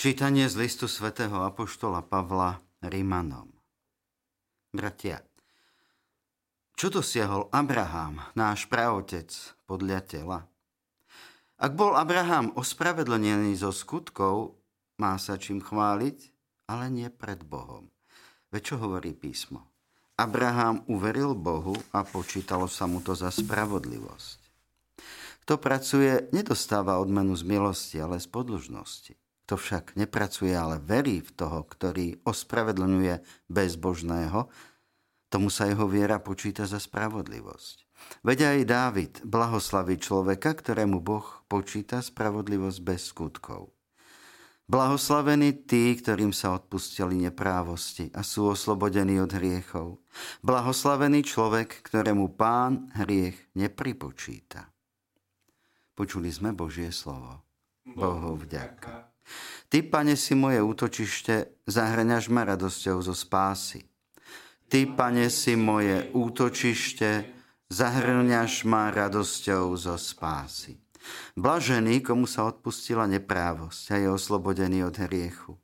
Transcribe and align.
Čítanie 0.00 0.48
z 0.48 0.56
listu 0.56 0.88
svätého 0.88 1.44
Apoštola 1.44 2.00
Pavla 2.00 2.56
Rímanom. 2.80 3.52
Bratia, 4.72 5.20
čo 6.72 6.88
dosiahol 6.88 7.52
Abraham, 7.52 8.24
náš 8.32 8.64
praotec, 8.64 9.28
podľa 9.68 10.00
tela? 10.00 10.38
Ak 11.60 11.76
bol 11.76 12.00
Abraham 12.00 12.56
ospravedlnený 12.56 13.60
zo 13.60 13.76
skutkov, 13.76 14.56
má 14.96 15.20
sa 15.20 15.36
čím 15.36 15.60
chváliť, 15.60 16.32
ale 16.72 16.88
nie 16.88 17.12
pred 17.12 17.44
Bohom. 17.44 17.92
Veď 18.48 18.72
čo 18.72 18.74
hovorí 18.80 19.12
písmo? 19.12 19.68
Abraham 20.16 20.80
uveril 20.88 21.36
Bohu 21.36 21.76
a 21.92 22.08
počítalo 22.08 22.72
sa 22.72 22.88
mu 22.88 23.04
to 23.04 23.12
za 23.12 23.28
spravodlivosť. 23.28 24.40
Kto 25.44 25.60
pracuje, 25.60 26.24
nedostáva 26.32 26.96
odmenu 26.96 27.36
z 27.36 27.44
milosti, 27.44 28.00
ale 28.00 28.16
z 28.16 28.32
podlužnosti. 28.32 29.12
Kto 29.50 29.58
však 29.58 29.98
nepracuje, 29.98 30.54
ale 30.54 30.78
verí 30.78 31.26
v 31.26 31.34
toho, 31.34 31.66
ktorý 31.66 32.22
ospravedlňuje 32.22 33.18
bezbožného, 33.50 34.46
tomu 35.26 35.50
sa 35.50 35.66
jeho 35.66 35.90
viera 35.90 36.22
počíta 36.22 36.70
za 36.70 36.78
spravodlivosť. 36.78 37.76
Veď 38.22 38.38
aj 38.46 38.58
Dávid 38.70 39.12
blahoslaví 39.26 39.98
človeka, 39.98 40.54
ktorému 40.54 41.02
Boh 41.02 41.26
počíta 41.50 41.98
spravodlivosť 41.98 42.78
bez 42.78 43.10
skutkov. 43.10 43.74
Blahoslavení 44.70 45.66
tí, 45.66 45.98
ktorým 45.98 46.30
sa 46.30 46.54
odpustili 46.54 47.18
neprávosti 47.18 48.06
a 48.14 48.22
sú 48.22 48.54
oslobodení 48.54 49.18
od 49.18 49.34
hriechov. 49.34 49.98
Blahoslavený 50.46 51.26
človek, 51.26 51.82
ktorému 51.90 52.38
pán 52.38 52.86
hriech 53.02 53.34
nepripočíta. 53.58 54.70
Počuli 55.98 56.30
sme 56.30 56.54
Božie 56.54 56.94
slovo. 56.94 57.42
Bohu 57.82 58.38
vďaka. 58.38 59.09
Ty, 59.70 59.86
pane, 59.86 60.18
si 60.18 60.34
moje 60.34 60.58
útočište, 60.62 61.62
zahrňaš 61.70 62.26
ma 62.28 62.42
radosťou 62.42 62.98
zo 62.98 63.14
spásy. 63.14 63.86
Ty, 64.66 64.86
pane, 64.98 65.30
si 65.30 65.54
moje 65.54 66.10
útočište, 66.10 67.30
zahrňaš 67.70 68.66
ma 68.66 68.90
radosťou 68.90 69.70
zo 69.78 69.94
spásy. 69.94 70.78
Blažený, 71.38 72.04
komu 72.04 72.28
sa 72.28 72.44
odpustila 72.44 73.08
neprávosť 73.08 73.84
a 73.90 73.96
je 73.96 74.08
oslobodený 74.10 74.84
od 74.84 74.94
hriechu. 75.00 75.56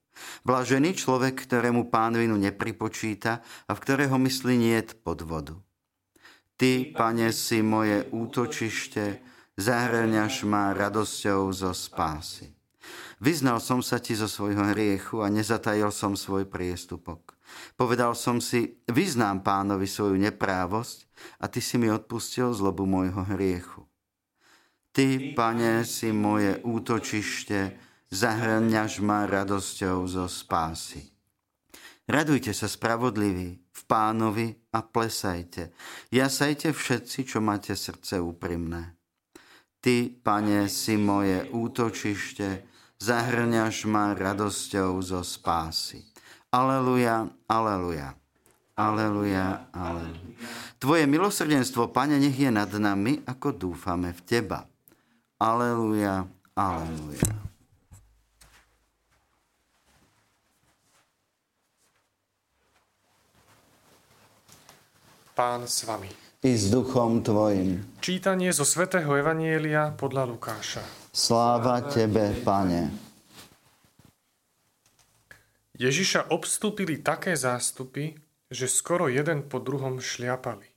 Blažený 0.48 0.96
človek, 0.96 1.44
ktorému 1.44 1.92
pán 1.92 2.16
vinu 2.16 2.40
nepripočíta 2.40 3.44
a 3.68 3.70
v 3.76 3.82
ktorého 3.84 4.16
mysli 4.16 4.56
niet 4.56 4.96
podvodu. 5.04 5.60
Ty, 6.56 6.96
pane, 6.96 7.36
si 7.36 7.60
moje 7.60 8.08
útočište, 8.08 9.20
zahrňaš 9.60 10.48
ma 10.48 10.72
radosťou 10.72 11.52
zo 11.52 11.76
spásy. 11.76 12.55
Vyznal 13.20 13.62
som 13.64 13.80
sa 13.80 13.96
ti 13.96 14.12
zo 14.12 14.28
svojho 14.28 14.76
hriechu 14.76 15.24
a 15.24 15.32
nezatajil 15.32 15.88
som 15.88 16.12
svoj 16.12 16.44
priestupok. 16.44 17.36
Povedal 17.78 18.12
som 18.12 18.42
si, 18.42 18.82
vyznám 18.90 19.40
pánovi 19.40 19.88
svoju 19.88 20.20
neprávosť 20.20 20.98
a 21.40 21.48
ty 21.48 21.64
si 21.64 21.80
mi 21.80 21.88
odpustil 21.88 22.52
zlobu 22.52 22.84
môjho 22.84 23.24
hriechu. 23.32 23.86
Ty, 24.92 25.36
pane, 25.36 25.84
si 25.84 26.08
moje 26.12 26.60
útočište, 26.64 27.76
zahrňaš 28.08 29.04
ma 29.04 29.28
radosťou 29.28 30.08
zo 30.08 30.24
spásy. 30.24 31.04
Radujte 32.06 32.54
sa 32.54 32.70
spravodliví 32.70 33.48
v 33.60 33.80
pánovi 33.84 34.54
a 34.72 34.80
plesajte. 34.80 35.74
Jasajte 36.14 36.70
všetci, 36.70 37.18
čo 37.26 37.42
máte 37.42 37.74
srdce 37.74 38.22
úprimné. 38.22 38.94
Ty, 39.82 40.16
pane, 40.22 40.70
si 40.70 40.96
moje 40.96 41.44
útočište, 41.50 42.75
zahrňaš 43.00 43.84
ma 43.88 44.16
radosťou 44.16 45.00
zo 45.04 45.20
spásy. 45.20 46.04
Aleluja, 46.52 47.28
aleluja. 47.46 48.16
Aleluja, 48.76 49.72
aleluja. 49.72 50.36
Tvoje 50.76 51.08
milosrdenstvo, 51.08 51.88
Pane, 51.88 52.20
nech 52.20 52.36
je 52.36 52.52
nad 52.52 52.68
nami, 52.68 53.24
ako 53.24 53.56
dúfame 53.56 54.12
v 54.12 54.20
Teba. 54.28 54.68
Aleluja, 55.40 56.28
aleluja. 56.52 57.32
Pán 65.36 65.68
s 65.68 65.84
vami. 65.84 66.25
I 66.46 66.54
s 66.54 66.70
duchom 66.70 67.26
Tvojim. 67.26 67.98
Čítanie 67.98 68.54
zo 68.54 68.62
svätého 68.62 69.10
Evanielia 69.18 69.90
podľa 69.90 70.30
Lukáša. 70.30 70.78
Sláva 71.10 71.82
Tebe, 71.82 72.38
Pane. 72.46 72.86
Ježiša 75.74 76.30
obstúpili 76.30 77.02
také 77.02 77.34
zástupy, 77.34 78.14
že 78.46 78.70
skoro 78.70 79.10
jeden 79.10 79.50
po 79.50 79.58
druhom 79.58 79.98
šliapali. 79.98 80.70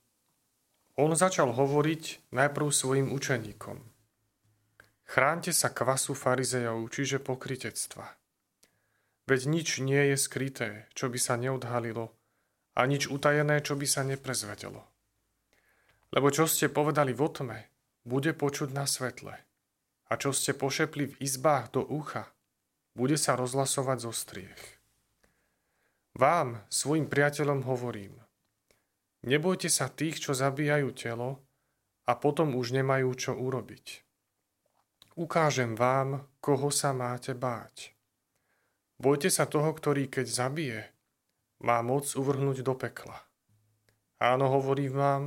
On 0.97 1.13
začal 1.13 1.53
hovoriť 1.53 2.33
najprv 2.33 2.67
svojim 2.73 3.13
učeníkom. 3.13 3.77
Chránte 5.05 5.53
sa 5.53 5.69
kvasu 5.69 6.17
farizejov, 6.17 6.89
čiže 6.89 7.21
pokritectva. 7.21 8.17
Veď 9.29 9.41
nič 9.45 9.85
nie 9.85 10.01
je 10.09 10.17
skryté, 10.17 10.89
čo 10.97 11.13
by 11.13 11.21
sa 11.21 11.37
neodhalilo, 11.37 12.09
a 12.73 12.81
nič 12.89 13.05
utajené, 13.05 13.61
čo 13.61 13.77
by 13.77 13.85
sa 13.85 14.01
neprezvedelo. 14.01 14.81
Lebo 16.09 16.33
čo 16.33 16.49
ste 16.49 16.73
povedali 16.73 17.13
v 17.13 17.21
otme, 17.21 17.59
bude 18.01 18.33
počuť 18.33 18.73
na 18.73 18.89
svetle 18.89 19.35
a 20.09 20.13
čo 20.17 20.33
ste 20.33 20.57
pošepli 20.57 21.13
v 21.13 21.15
izbách 21.21 21.77
do 21.77 21.85
ucha, 21.85 22.33
bude 22.97 23.15
sa 23.15 23.37
rozhlasovať 23.37 23.97
zo 24.01 24.11
striech. 24.11 24.63
Vám, 26.17 26.65
svojim 26.67 27.05
priateľom 27.05 27.63
hovorím, 27.69 28.17
nebojte 29.23 29.69
sa 29.69 29.87
tých, 29.87 30.17
čo 30.17 30.33
zabíjajú 30.33 30.89
telo 30.97 31.39
a 32.09 32.17
potom 32.17 32.57
už 32.57 32.73
nemajú 32.73 33.13
čo 33.13 33.37
urobiť. 33.37 34.01
Ukážem 35.13 35.77
vám, 35.77 36.25
koho 36.41 36.73
sa 36.73 36.89
máte 36.95 37.37
báť. 37.37 37.93
Bojte 38.99 39.29
sa 39.29 39.45
toho, 39.45 39.69
ktorý 39.71 40.09
keď 40.09 40.27
zabije, 40.27 40.79
má 41.63 41.79
moc 41.85 42.09
uvrhnúť 42.17 42.65
do 42.65 42.73
pekla. 42.75 43.19
Áno, 44.19 44.51
hovorím 44.51 44.95
vám, 44.95 45.23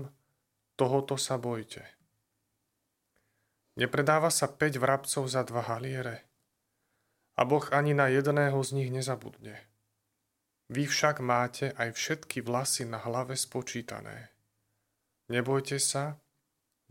tohoto 0.77 1.21
sa 1.21 1.39
bojte. 1.39 1.85
Nepredáva 3.77 4.29
sa 4.29 4.53
5 4.53 4.77
vrabcov 4.77 5.25
za 5.25 5.43
dva 5.49 5.65
haliere. 5.65 6.29
A 7.41 7.49
Boh 7.49 7.65
ani 7.73 7.97
na 7.97 8.13
jedného 8.13 8.61
z 8.61 8.71
nich 8.77 8.93
nezabudne. 8.93 9.57
Vy 10.69 10.85
však 10.89 11.25
máte 11.25 11.73
aj 11.77 11.97
všetky 11.97 12.45
vlasy 12.45 12.85
na 12.85 13.01
hlave 13.01 13.37
spočítané. 13.37 14.33
Nebojte 15.33 15.81
sa, 15.81 16.21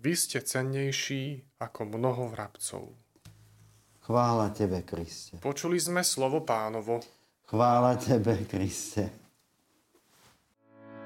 vy 0.02 0.18
ste 0.18 0.42
cennejší 0.42 1.46
ako 1.62 1.86
mnoho 1.86 2.34
vrabcov. 2.34 2.98
Chvála 4.02 4.50
Tebe, 4.50 4.82
Kriste. 4.82 5.38
Počuli 5.38 5.78
sme 5.78 6.02
slovo 6.02 6.42
pánovo. 6.42 7.06
Chvála 7.46 8.02
Tebe, 8.02 8.50
Kriste. 8.50 9.21